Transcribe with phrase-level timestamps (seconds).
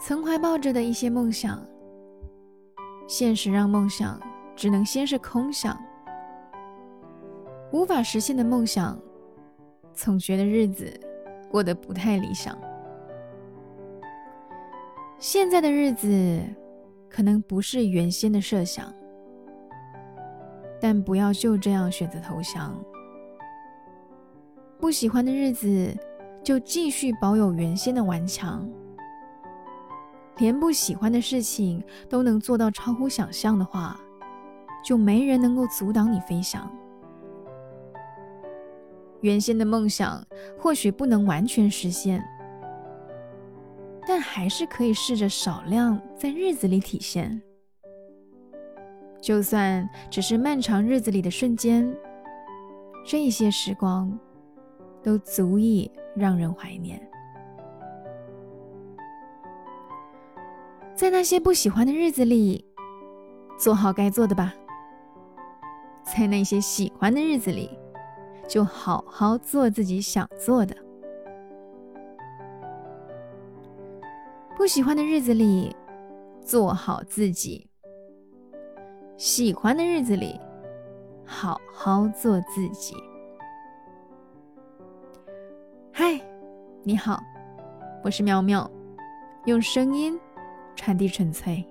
[0.00, 1.60] 曾怀抱着的一些梦想，
[3.08, 4.20] 现实让梦想
[4.54, 5.76] 只能先是空想，
[7.72, 8.98] 无法实现的梦想，
[9.92, 10.88] 总觉得日子
[11.50, 12.56] 过得不太理想。
[15.18, 16.40] 现在的日子
[17.10, 18.92] 可能不是原先的设想，
[20.80, 22.80] 但不要就这样选择投降。
[24.78, 25.92] 不喜欢的日子，
[26.42, 28.66] 就继续保有原先的顽强。
[30.38, 34.00] 连不喜欢的事情都能做到超乎想象的话，
[34.84, 36.70] 就没人能够阻挡你飞翔。
[39.20, 40.24] 原先的梦想
[40.56, 42.24] 或许不能完全实现，
[44.06, 47.42] 但还是可以试着少量在日子里体现。
[49.20, 51.92] 就算只是漫长日子里的瞬间，
[53.04, 54.16] 这些时光
[55.02, 57.04] 都足以让人怀念。
[60.98, 62.64] 在那些不喜欢的日子里，
[63.56, 64.50] 做好该做的吧；
[66.02, 67.70] 在那些喜欢的日子里，
[68.48, 70.74] 就好好做自己想做的。
[74.56, 75.72] 不喜欢的日子里，
[76.42, 77.64] 做好自己；
[79.16, 80.36] 喜欢的日子里，
[81.24, 82.96] 好好做自己。
[85.92, 86.20] 嗨，
[86.82, 87.22] 你好，
[88.02, 88.68] 我是妙妙，
[89.44, 90.18] 用声音。
[90.78, 91.64] 产地纯粹。